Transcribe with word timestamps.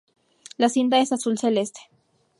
La 0.57 0.67
cinta 0.67 0.99
es 0.99 1.11
azul 1.11 1.37
celeste. 1.37 1.81